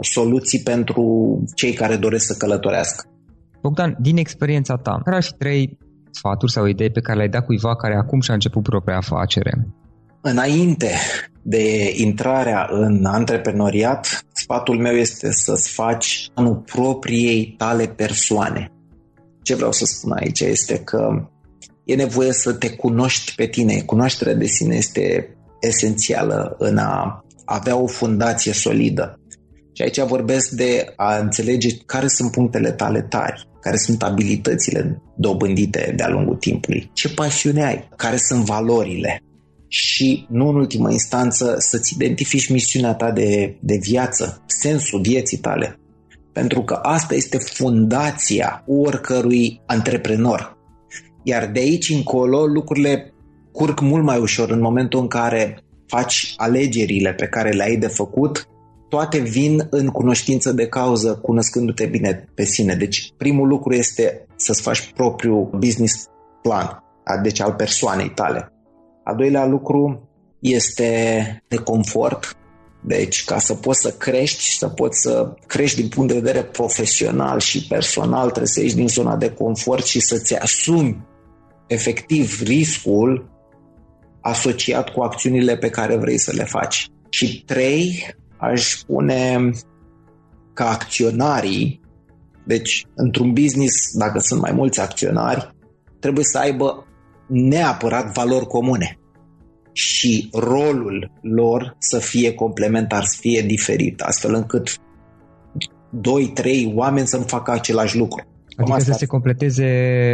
soluții 0.00 0.60
pentru 0.60 1.04
cei 1.54 1.72
care 1.72 1.96
doresc 1.96 2.26
să 2.26 2.34
călătorească. 2.38 3.09
Bogdan, 3.62 3.96
din 4.00 4.16
experiența 4.16 4.76
ta, 4.76 5.00
care 5.04 5.16
ar 5.16 5.22
fi 5.22 5.32
trei 5.32 5.78
sfaturi 6.10 6.52
sau 6.52 6.66
idei 6.66 6.90
pe 6.90 7.00
care 7.00 7.16
le-ai 7.16 7.28
dat 7.28 7.44
cuiva 7.44 7.76
care 7.76 7.96
acum 7.96 8.20
și-a 8.20 8.34
început 8.34 8.62
propria 8.62 8.96
afacere? 8.96 9.66
Înainte 10.20 10.90
de 11.42 11.92
intrarea 11.96 12.68
în 12.70 13.04
antreprenoriat, 13.04 14.26
sfatul 14.32 14.78
meu 14.78 14.94
este 14.94 15.32
să-ți 15.32 15.70
faci 15.70 16.30
anul 16.34 16.56
propriei 16.56 17.54
tale 17.58 17.86
persoane. 17.86 18.72
Ce 19.42 19.54
vreau 19.54 19.72
să 19.72 19.84
spun 19.84 20.12
aici 20.12 20.40
este 20.40 20.78
că 20.78 21.28
e 21.84 21.94
nevoie 21.94 22.32
să 22.32 22.52
te 22.52 22.70
cunoști 22.70 23.34
pe 23.34 23.46
tine. 23.46 23.80
Cunoașterea 23.80 24.34
de 24.34 24.46
sine 24.46 24.74
este 24.74 25.34
esențială 25.60 26.56
în 26.58 26.76
a 26.76 27.24
avea 27.44 27.76
o 27.76 27.86
fundație 27.86 28.52
solidă. 28.52 29.20
Și 29.72 29.82
aici 29.82 30.00
vorbesc 30.00 30.50
de 30.50 30.92
a 30.96 31.16
înțelege 31.16 31.76
care 31.76 32.06
sunt 32.06 32.30
punctele 32.30 32.72
tale 32.72 33.02
tari, 33.02 33.48
care 33.60 33.76
sunt 33.76 34.02
abilitățile 34.02 35.02
dobândite 35.16 35.92
de-a 35.96 36.08
lungul 36.08 36.36
timpului, 36.36 36.90
ce 36.92 37.08
pasiune 37.08 37.64
ai, 37.64 37.88
care 37.96 38.16
sunt 38.16 38.44
valorile 38.44 39.22
și, 39.72 40.26
nu 40.28 40.48
în 40.48 40.54
ultimă 40.54 40.90
instanță, 40.90 41.54
să-ți 41.58 41.94
identifici 41.94 42.50
misiunea 42.50 42.94
ta 42.94 43.10
de, 43.10 43.56
de 43.60 43.78
viață, 43.82 44.42
sensul 44.46 45.00
vieții 45.00 45.38
tale. 45.38 45.78
Pentru 46.32 46.62
că 46.62 46.74
asta 46.74 47.14
este 47.14 47.38
fundația 47.38 48.64
oricărui 48.66 49.60
antreprenor. 49.66 50.58
Iar 51.22 51.46
de 51.46 51.60
aici 51.60 51.90
încolo 51.90 52.46
lucrurile 52.46 53.12
curg 53.52 53.80
mult 53.80 54.04
mai 54.04 54.18
ușor 54.18 54.50
în 54.50 54.60
momentul 54.60 55.00
în 55.00 55.08
care 55.08 55.58
faci 55.86 56.34
alegerile 56.36 57.12
pe 57.12 57.26
care 57.26 57.50
le 57.50 57.62
ai 57.62 57.76
de 57.76 57.86
făcut 57.86 58.48
toate 58.90 59.18
vin 59.18 59.66
în 59.70 59.86
cunoștință 59.86 60.52
de 60.52 60.66
cauză, 60.66 61.18
cunoscându-te 61.22 61.86
bine 61.86 62.28
pe 62.34 62.44
sine. 62.44 62.74
Deci 62.74 63.12
primul 63.16 63.48
lucru 63.48 63.74
este 63.74 64.26
să-ți 64.36 64.62
faci 64.62 64.92
propriul 64.92 65.50
business 65.58 66.04
plan, 66.42 66.82
deci 67.22 67.40
al 67.40 67.52
persoanei 67.52 68.10
tale. 68.10 68.52
Al 69.04 69.16
doilea 69.16 69.46
lucru 69.46 70.08
este 70.40 71.42
de 71.48 71.56
confort, 71.56 72.36
deci 72.86 73.24
ca 73.24 73.38
să 73.38 73.54
poți 73.54 73.80
să 73.80 73.90
crești 73.90 74.42
și 74.42 74.58
să 74.58 74.68
poți 74.68 75.00
să 75.00 75.34
crești 75.46 75.80
din 75.80 75.88
punct 75.88 76.12
de 76.12 76.18
vedere 76.18 76.42
profesional 76.42 77.38
și 77.38 77.66
personal, 77.66 78.26
trebuie 78.26 78.46
să 78.46 78.60
ieși 78.60 78.74
din 78.74 78.88
zona 78.88 79.16
de 79.16 79.30
confort 79.30 79.84
și 79.84 80.00
să-ți 80.00 80.34
asumi 80.34 81.06
efectiv 81.66 82.40
riscul 82.42 83.30
asociat 84.20 84.88
cu 84.88 85.00
acțiunile 85.00 85.56
pe 85.56 85.68
care 85.68 85.96
vrei 85.96 86.18
să 86.18 86.32
le 86.34 86.44
faci. 86.44 86.86
Și 87.08 87.42
trei, 87.44 88.14
aș 88.40 88.76
spune 88.76 89.50
că 90.54 90.62
acționarii, 90.62 91.80
deci 92.46 92.86
într-un 92.94 93.32
business, 93.32 93.96
dacă 93.98 94.18
sunt 94.18 94.40
mai 94.40 94.52
mulți 94.52 94.80
acționari, 94.80 95.54
trebuie 95.98 96.24
să 96.24 96.38
aibă 96.38 96.86
neapărat 97.28 98.12
valori 98.12 98.46
comune 98.46 98.98
și 99.72 100.28
rolul 100.32 101.12
lor 101.20 101.76
să 101.78 101.98
fie 101.98 102.34
complementar, 102.34 103.04
să 103.04 103.16
fie 103.20 103.42
diferit, 103.42 104.00
astfel 104.00 104.34
încât 104.34 104.76
doi, 105.90 106.30
trei 106.34 106.72
oameni 106.76 107.06
să 107.06 107.16
nu 107.16 107.22
facă 107.22 107.50
același 107.50 107.96
lucru. 107.96 108.24
Adică 108.56 108.76
asta... 108.76 108.92
să 108.92 108.98
se 108.98 109.06
completeze 109.06 109.66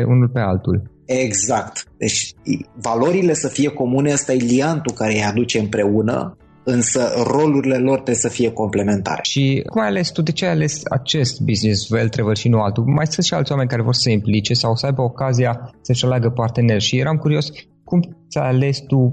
unul 0.07 0.29
pe 0.29 0.41
altul. 0.41 0.91
Exact. 1.05 1.85
Deci 1.99 2.33
valorile 2.75 3.35
să 3.35 3.49
fie 3.49 3.69
comune, 3.69 4.13
ăsta 4.13 4.33
e 4.33 4.37
liantul 4.37 4.93
care 4.93 5.13
îi 5.13 5.25
aduce 5.25 5.59
împreună 5.59 6.37
însă 6.69 7.13
rolurile 7.33 7.77
lor 7.77 7.95
trebuie 7.95 8.15
să 8.15 8.29
fie 8.29 8.51
complementare. 8.51 9.21
Și 9.23 9.63
cum 9.67 9.83
ai 9.83 9.89
ales 9.89 10.11
tu, 10.11 10.23
de 10.23 10.33
ce 10.33 10.45
ai 10.45 10.51
ales 10.51 10.83
acest 10.91 11.41
business 11.41 11.89
well 11.89 12.09
travel 12.09 12.35
și 12.35 12.49
nu 12.49 12.61
altul? 12.61 12.85
Mai 12.85 13.07
sunt 13.07 13.27
și 13.27 13.35
alți 13.35 13.53
oameni 13.53 13.69
care 13.69 13.83
vor 13.83 13.95
să 13.95 14.01
se 14.01 14.11
implice 14.11 14.55
sau 14.55 14.75
să 14.75 14.87
aibă 14.87 15.03
ocazia 15.03 15.71
să-și 15.81 16.05
aleagă 16.05 16.29
parteneri 16.31 16.83
și 16.83 16.99
eram 16.99 17.17
curios 17.17 17.47
cum 17.85 18.01
ți-ai 18.31 18.49
ales 18.49 18.79
tu 18.81 19.09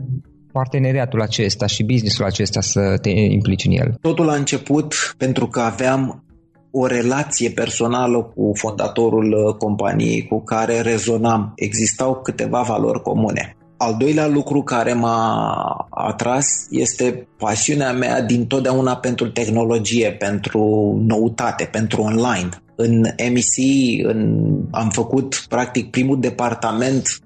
parteneriatul 0.51 1.21
acesta 1.21 1.65
și 1.65 1.83
businessul 1.83 2.25
acesta 2.25 2.61
să 2.61 2.97
te 3.01 3.09
implici 3.09 3.65
în 3.65 3.71
el? 3.71 3.97
Totul 4.01 4.29
a 4.29 4.35
început 4.35 4.93
pentru 5.17 5.47
că 5.47 5.59
aveam 5.59 6.23
o 6.71 6.85
relație 6.85 7.49
personală 7.49 8.23
cu 8.35 8.51
fondatorul 8.53 9.33
uh, 9.33 9.55
companiei 9.55 10.27
cu 10.27 10.43
care 10.43 10.81
rezonam. 10.81 11.51
Existau 11.55 12.21
câteva 12.23 12.61
valori 12.61 13.01
comune. 13.01 13.57
Al 13.77 13.95
doilea 13.97 14.27
lucru 14.27 14.63
care 14.63 14.93
m-a 14.93 15.87
atras 15.89 16.45
este 16.69 17.27
pasiunea 17.37 17.93
mea 17.93 18.21
din 18.21 18.47
totdeauna 18.47 18.95
pentru 18.95 19.29
tehnologie, 19.29 20.11
pentru 20.11 20.95
noutate, 21.07 21.69
pentru 21.71 22.01
online. 22.01 22.49
În 22.75 23.01
MEC 23.17 23.55
în, 24.03 24.49
am 24.71 24.89
făcut 24.89 25.45
practic 25.49 25.89
primul 25.89 26.19
departament 26.19 27.23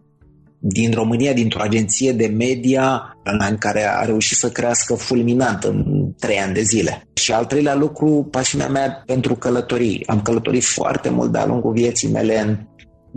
din 0.59 0.91
România, 0.91 1.33
dintr-o 1.33 1.61
agenție 1.61 2.11
de 2.11 2.27
media 2.27 3.17
online 3.25 3.55
care 3.59 3.87
a 3.97 4.05
reușit 4.05 4.37
să 4.37 4.49
crească 4.49 4.93
fulminant 4.93 5.63
în 5.63 6.07
trei 6.19 6.37
ani 6.37 6.53
de 6.53 6.61
zile. 6.61 7.07
Și 7.13 7.31
al 7.31 7.45
treilea 7.45 7.75
lucru, 7.75 8.27
pasiunea 8.31 8.69
mea 8.69 9.03
pentru 9.05 9.35
călătorii. 9.35 10.03
Am 10.07 10.21
călătorit 10.21 10.63
foarte 10.63 11.09
mult 11.09 11.31
de-a 11.31 11.45
lungul 11.45 11.73
vieții 11.73 12.11
mele 12.11 12.39
în 12.39 12.57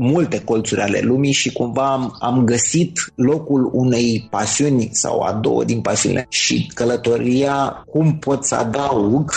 multe 0.01 0.41
colțuri 0.45 0.81
ale 0.81 1.01
lumii 1.01 1.33
și 1.33 1.53
cumva 1.53 1.93
am, 1.93 2.17
am 2.21 2.45
găsit 2.45 2.93
locul 3.15 3.71
unei 3.73 4.27
pasiuni 4.31 4.89
sau 4.93 5.21
a 5.21 5.33
două 5.33 5.65
din 5.65 5.81
pasiunile 5.81 6.27
și 6.29 6.71
călătoria, 6.75 7.85
cum 7.91 8.19
pot 8.19 8.45
să 8.45 8.55
adaug 8.55 9.33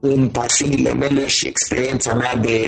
în 0.00 0.28
pasiunile 0.28 0.94
mele 0.94 1.26
și 1.26 1.46
experiența 1.46 2.14
mea 2.14 2.36
de, 2.36 2.58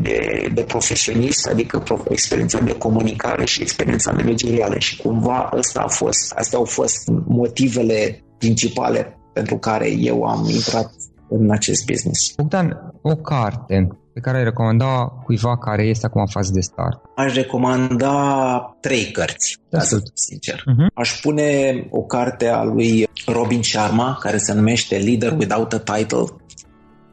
de, 0.00 0.48
de 0.54 0.62
profesionist, 0.62 1.46
adică 1.46 1.82
experiența 2.08 2.60
de 2.60 2.78
comunicare 2.78 3.44
și 3.44 3.62
experiența 3.62 4.12
managerială 4.12 4.78
și 4.78 4.96
cumva 4.96 5.50
ăsta 5.56 5.80
a 5.80 5.88
fost, 5.88 6.32
astea 6.32 6.58
au 6.58 6.64
fost 6.64 7.08
motivele 7.26 8.24
principale 8.38 9.18
pentru 9.32 9.58
care 9.58 9.90
eu 9.90 10.22
am 10.22 10.48
intrat 10.48 10.90
în 11.28 11.50
acest 11.50 11.86
business. 11.86 12.34
Bogdan, 12.36 12.92
o 13.02 13.16
carte 13.16 13.88
pe 14.12 14.20
care 14.20 14.36
ai 14.36 14.44
recomanda 14.44 15.04
cuiva 15.24 15.58
care 15.58 15.82
este 15.82 16.06
acum 16.06 16.20
în 16.20 16.26
fază 16.26 16.52
de 16.52 16.60
start? 16.60 17.02
Aș 17.16 17.34
recomanda 17.34 18.76
trei 18.80 19.10
cărți, 19.10 19.58
ca 19.70 19.80
să 19.80 19.96
fiu 19.96 20.12
sincer. 20.14 20.58
Uh-huh. 20.58 20.94
Aș 20.94 21.20
pune 21.20 21.46
o 21.90 22.02
carte 22.02 22.48
a 22.48 22.62
lui 22.62 23.08
Robin 23.26 23.62
Sharma, 23.62 24.18
care 24.20 24.36
se 24.36 24.54
numește 24.54 24.96
Leader 24.96 25.32
Without 25.32 25.72
a 25.72 25.78
Title. 25.78 26.24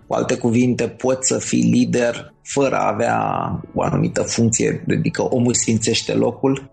Cu 0.08 0.13
alte 0.13 0.38
cuvinte, 0.38 0.88
poți 0.88 1.27
să 1.27 1.38
fii 1.38 1.63
lider 1.63 2.34
fără 2.41 2.75
a 2.75 2.88
avea 2.88 3.20
o 3.74 3.82
anumită 3.82 4.22
funcție, 4.22 4.86
adică 4.89 5.22
omul 5.22 5.53
sfințește 5.53 6.13
locul. 6.13 6.72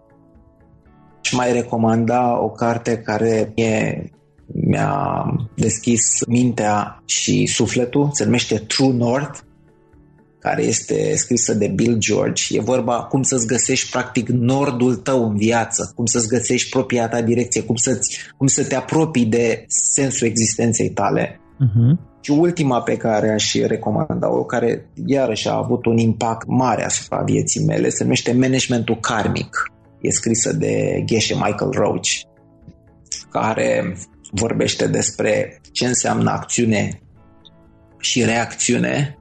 Și 1.20 1.34
mai 1.34 1.52
recomanda 1.52 2.42
o 2.42 2.50
carte 2.50 2.96
care 2.98 3.52
e 3.54 4.02
mi-a 4.46 5.24
deschis 5.54 6.24
mintea 6.26 7.02
și 7.04 7.46
sufletul, 7.46 8.08
se 8.12 8.24
numește 8.24 8.58
True 8.58 8.92
North, 8.92 9.38
care 10.46 10.62
este 10.62 11.16
scrisă 11.16 11.54
de 11.54 11.66
Bill 11.66 11.96
George. 11.98 12.56
E 12.56 12.60
vorba 12.60 13.02
cum 13.02 13.22
să-ți 13.22 13.46
găsești 13.46 13.90
practic 13.90 14.28
nordul 14.28 14.94
tău 14.96 15.28
în 15.28 15.36
viață, 15.36 15.92
cum 15.94 16.06
să-ți 16.06 16.28
găsești 16.28 16.70
propria 16.70 17.08
ta 17.08 17.22
direcție, 17.22 17.62
cum, 17.62 17.74
să 17.76 17.98
cum 18.36 18.46
să 18.46 18.64
te 18.64 18.74
apropii 18.74 19.24
de 19.24 19.64
sensul 19.66 20.26
existenței 20.26 20.90
tale. 20.90 21.40
Uh-huh. 21.40 22.20
Și 22.20 22.30
ultima 22.30 22.82
pe 22.82 22.96
care 22.96 23.32
aș 23.32 23.54
recomanda-o, 23.54 24.44
care 24.44 24.90
iarăși 25.06 25.48
a 25.48 25.56
avut 25.56 25.86
un 25.86 25.96
impact 25.96 26.46
mare 26.46 26.84
asupra 26.84 27.22
vieții 27.22 27.64
mele, 27.64 27.88
se 27.88 28.02
numește 28.02 28.32
Managementul 28.32 29.00
Karmic. 29.00 29.72
E 30.00 30.10
scrisă 30.10 30.52
de 30.52 31.02
Geshe 31.04 31.34
Michael 31.34 31.70
Roach, 31.70 32.08
care 33.30 33.96
vorbește 34.30 34.86
despre 34.86 35.60
ce 35.72 35.86
înseamnă 35.86 36.30
acțiune 36.30 37.00
și 37.98 38.24
reacțiune 38.24 39.18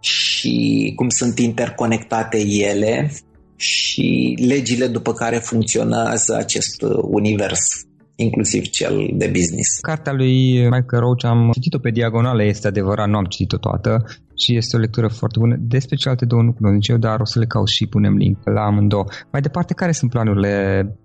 și 0.00 0.92
cum 0.96 1.08
sunt 1.08 1.38
interconectate 1.38 2.38
ele 2.46 3.12
și 3.56 4.36
legile 4.46 4.86
după 4.86 5.12
care 5.12 5.36
funcționează 5.36 6.36
acest 6.36 6.82
univers 7.02 7.84
inclusiv 8.20 8.62
cel 8.68 9.10
de 9.14 9.26
business. 9.26 9.78
Cartea 9.80 10.12
lui 10.12 10.34
Michael 10.62 11.02
Roach 11.02 11.24
am 11.24 11.50
citit-o 11.52 11.78
pe 11.78 11.90
diagonală, 11.90 12.44
este 12.44 12.66
adevărat, 12.66 13.08
nu 13.08 13.16
am 13.16 13.24
citit-o 13.24 13.56
toată 13.56 14.04
și 14.36 14.56
este 14.56 14.76
o 14.76 14.80
lectură 14.80 15.08
foarte 15.08 15.38
bună. 15.38 15.56
Despre 15.58 15.96
celelalte 15.96 16.24
două 16.24 16.42
nu 16.42 16.52
cunosc 16.52 16.88
eu, 16.88 16.96
dar 16.96 17.20
o 17.20 17.24
să 17.24 17.38
le 17.38 17.46
caut 17.46 17.68
și 17.68 17.86
punem 17.86 18.14
link 18.16 18.38
la 18.44 18.62
amândouă. 18.62 19.04
Mai 19.32 19.40
departe, 19.40 19.74
care 19.74 19.92
sunt 19.92 20.10
planurile 20.10 20.52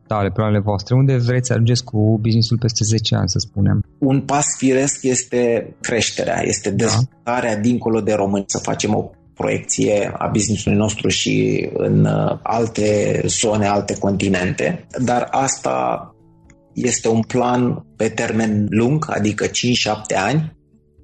tale, 0.08 0.30
planurile 0.32 0.62
voastre? 0.62 0.96
Unde 0.96 1.18
vreți 1.18 1.48
să 1.48 1.54
ajungeți 1.54 1.84
cu 1.84 2.20
businessul 2.22 2.58
peste 2.58 2.84
10 2.84 3.16
ani, 3.16 3.30
să 3.30 3.40
spunem? 3.40 3.85
Un 3.98 4.22
pas 4.22 4.46
firesc 4.58 5.04
este 5.04 5.74
creșterea, 5.82 6.42
este 6.44 6.70
da. 6.70 6.76
dezvoltarea 6.76 7.56
da. 7.56 7.62
dincolo 7.62 8.02
de 8.02 8.14
români, 8.14 8.44
să 8.48 8.58
facem 8.58 8.96
o 8.96 9.10
proiecție 9.34 10.14
a 10.18 10.28
businessului 10.28 10.78
nostru 10.78 11.08
și 11.08 11.68
în 11.74 12.06
uh, 12.06 12.40
alte 12.44 13.22
zone, 13.26 13.68
alte 13.68 13.98
continente. 13.98 14.88
Dar 15.04 15.28
asta 15.32 16.10
este 16.74 17.08
un 17.08 17.22
plan 17.22 17.86
pe 17.96 18.10
termen 18.10 18.68
lung, 18.70 19.06
adică 19.10 19.46
5-7 19.46 19.50
ani, 20.16 20.56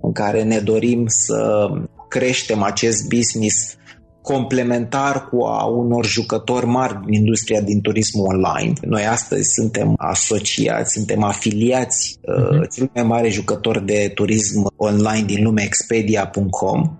în 0.01 0.11
care 0.11 0.43
ne 0.43 0.59
dorim 0.59 1.05
să 1.07 1.67
creștem 2.09 2.61
acest 2.61 3.07
business 3.07 3.75
complementar 4.21 5.29
cu 5.29 5.43
a 5.43 5.65
unor 5.65 6.05
jucători 6.05 6.65
mari 6.65 6.99
din 7.05 7.13
industria 7.13 7.61
din 7.61 7.81
turismul 7.81 8.25
online. 8.25 8.73
Noi 8.81 9.05
astăzi 9.05 9.53
suntem 9.53 9.93
asociați, 9.97 10.93
suntem 10.93 11.23
afiliați 11.23 12.17
uh-huh. 12.17 12.59
uh, 12.59 12.67
cel 12.75 12.89
mai 12.93 13.03
mare 13.03 13.29
jucător 13.29 13.79
de 13.79 14.11
turism 14.15 14.73
online 14.75 15.25
din 15.25 15.43
lume, 15.43 15.63
Expedia.com 15.63 16.95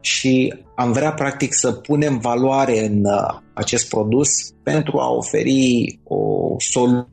și 0.00 0.54
am 0.74 0.92
vrea 0.92 1.12
practic 1.12 1.54
să 1.54 1.72
punem 1.72 2.18
valoare 2.18 2.86
în 2.86 3.04
uh, 3.04 3.38
acest 3.54 3.88
produs 3.88 4.28
pentru 4.62 4.98
a 4.98 5.10
oferi 5.10 6.00
o 6.04 6.54
soluție 6.58 7.10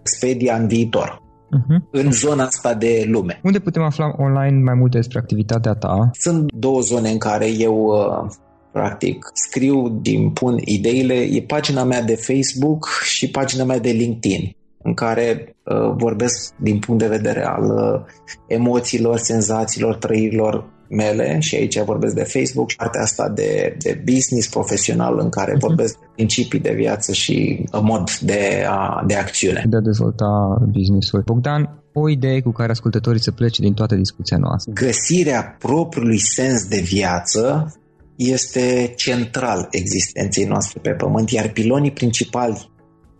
Expedia 0.00 0.56
în 0.56 0.66
viitor. 0.66 1.22
Uh-huh. 1.48 1.90
în 1.90 2.12
zona 2.12 2.44
asta 2.44 2.74
de 2.74 3.04
lume. 3.06 3.40
Unde 3.42 3.58
putem 3.58 3.82
afla 3.82 4.14
online 4.18 4.62
mai 4.62 4.74
multe 4.74 4.96
despre 4.96 5.18
activitatea 5.18 5.72
ta? 5.72 6.10
Sunt 6.12 6.52
două 6.52 6.80
zone 6.80 7.10
în 7.10 7.18
care 7.18 7.46
eu 7.50 7.74
uh, 7.74 8.30
practic 8.78 9.30
scriu 9.32 9.98
din 10.02 10.30
pun 10.30 10.58
ideile. 10.64 11.14
E 11.14 11.42
pagina 11.42 11.84
mea 11.84 12.02
de 12.02 12.14
Facebook 12.14 12.88
și 13.04 13.30
pagina 13.30 13.64
mea 13.64 13.78
de 13.78 13.90
LinkedIn 13.90 14.56
în 14.82 14.94
care 14.94 15.56
uh, 15.64 15.94
vorbesc 15.96 16.54
din 16.56 16.78
punct 16.78 17.00
de 17.00 17.08
vedere 17.08 17.44
al 17.44 17.64
uh, 17.64 18.00
emoțiilor, 18.46 19.16
senzațiilor, 19.18 19.94
trăirilor 19.94 20.76
mele 20.88 21.36
și 21.40 21.54
aici 21.54 21.82
vorbesc 21.82 22.14
de 22.14 22.22
Facebook, 22.22 22.72
partea 22.72 23.02
asta 23.02 23.28
de, 23.28 23.76
de 23.78 24.02
business 24.04 24.48
profesional 24.48 25.18
în 25.18 25.28
care 25.28 25.52
uh-huh. 25.52 25.60
vorbesc 25.60 25.98
de 25.98 26.06
principii 26.14 26.60
de 26.60 26.72
viață 26.72 27.12
și 27.12 27.64
mod 27.82 28.18
de, 28.20 28.64
a, 28.68 29.04
de 29.06 29.14
acțiune. 29.14 29.64
De 29.68 29.76
a 29.76 29.80
dezvolta 29.80 30.58
businessul. 30.72 31.22
Bogdan, 31.24 31.82
o 31.92 32.08
idee 32.08 32.40
cu 32.40 32.50
care 32.50 32.70
ascultătorii 32.70 33.20
să 33.20 33.30
plece 33.30 33.62
din 33.62 33.74
toată 33.74 33.94
discuția 33.94 34.36
noastră. 34.36 34.72
Găsirea 34.72 35.56
propriului 35.58 36.18
sens 36.18 36.68
de 36.68 36.80
viață 36.84 37.72
este 38.18 38.92
central 38.96 39.68
existenței 39.70 40.44
noastre 40.44 40.80
pe 40.80 40.90
pământ, 40.90 41.30
iar 41.30 41.48
pilonii 41.48 41.92
principali 41.92 42.70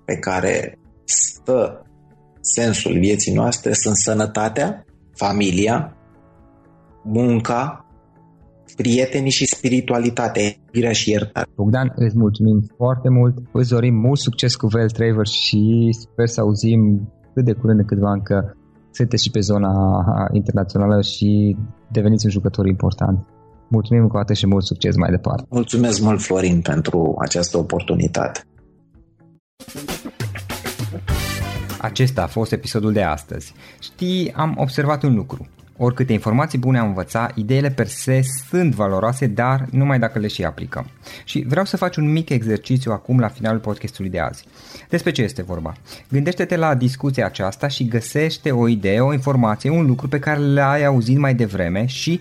pe 0.05 0.15
care 0.15 0.79
stă 1.05 1.83
sensul 2.41 2.99
vieții 2.99 3.35
noastre 3.35 3.73
sunt 3.73 3.97
sănătatea, 3.97 4.85
familia, 5.15 5.97
munca, 7.05 7.87
prietenii 8.77 9.31
și 9.31 9.47
spiritualitatea, 9.47 10.43
iubirea 10.43 10.93
și 10.93 11.11
iertare. 11.11 11.51
Bogdan, 11.55 11.93
îți 11.95 12.19
mulțumim 12.19 12.59
foarte 12.77 13.09
mult, 13.09 13.37
îți 13.53 13.71
dorim 13.71 13.95
mult 13.95 14.19
succes 14.19 14.55
cu 14.55 14.67
Vel 14.67 14.91
Traver 14.91 15.27
și 15.27 15.89
sper 15.91 16.27
să 16.27 16.41
auzim 16.41 17.13
cât 17.35 17.45
de 17.45 17.53
curând 17.53 17.87
câtva 17.87 18.13
încă 18.13 18.57
sunteți 18.91 19.23
și 19.25 19.31
pe 19.31 19.41
zona 19.41 19.73
internațională 20.33 21.03
și 21.03 21.57
deveniți 21.91 22.25
un 22.25 22.31
jucător 22.31 22.67
important. 22.67 23.27
Mulțumim 23.69 24.03
încă 24.03 24.17
o 24.17 24.19
dată 24.19 24.33
și 24.33 24.47
mult 24.47 24.65
succes 24.65 24.97
mai 24.97 25.11
departe. 25.11 25.47
Mulțumesc 25.49 26.01
mult, 26.01 26.23
Florin, 26.23 26.61
pentru 26.61 27.17
această 27.19 27.59
oportunitate. 27.59 28.43
Acesta 31.81 32.23
a 32.23 32.27
fost 32.27 32.53
episodul 32.53 32.93
de 32.93 33.03
astăzi. 33.03 33.55
Știi, 33.81 34.33
am 34.33 34.55
observat 34.59 35.03
un 35.03 35.15
lucru. 35.15 35.49
Oricâte 35.77 36.13
informații 36.13 36.59
bune 36.59 36.79
am 36.79 36.87
învățat, 36.87 37.37
ideile 37.37 37.71
per 37.71 37.87
se 37.87 38.21
sunt 38.49 38.75
valoroase, 38.75 39.27
dar 39.27 39.67
numai 39.71 39.99
dacă 39.99 40.19
le 40.19 40.27
și 40.27 40.45
aplicăm. 40.45 40.87
Și 41.25 41.45
vreau 41.49 41.65
să 41.65 41.77
faci 41.77 41.97
un 41.97 42.13
mic 42.13 42.29
exercițiu 42.29 42.93
acum 42.93 43.19
la 43.19 43.29
finalul 43.29 43.61
podcastului 43.61 44.11
de 44.11 44.19
azi. 44.19 44.45
Despre 44.89 45.11
ce 45.11 45.23
este 45.23 45.43
vorba? 45.43 45.73
Gândește-te 46.11 46.57
la 46.57 46.75
discuția 46.75 47.27
aceasta 47.27 47.69
și 47.69 47.89
găsește 47.89 48.51
o 48.51 48.69
idee, 48.69 49.01
o 49.01 49.13
informație, 49.13 49.71
un 49.71 49.87
lucru 49.87 50.09
pe 50.09 50.19
care 50.19 50.39
l-ai 50.41 50.85
auzit 50.85 51.19
mai 51.19 51.35
devreme 51.35 51.87
și, 51.87 52.21